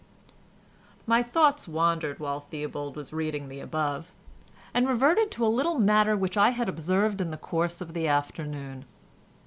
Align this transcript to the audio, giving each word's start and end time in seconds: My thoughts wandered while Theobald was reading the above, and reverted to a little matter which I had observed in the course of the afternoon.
My 1.05 1.21
thoughts 1.21 1.67
wandered 1.67 2.19
while 2.19 2.39
Theobald 2.39 2.95
was 2.95 3.13
reading 3.13 3.49
the 3.49 3.59
above, 3.59 4.11
and 4.73 4.87
reverted 4.87 5.29
to 5.33 5.45
a 5.45 5.47
little 5.47 5.77
matter 5.77 6.17
which 6.17 6.37
I 6.37 6.49
had 6.49 6.67
observed 6.67 7.21
in 7.21 7.29
the 7.29 7.37
course 7.37 7.81
of 7.81 7.93
the 7.93 8.07
afternoon. 8.07 8.85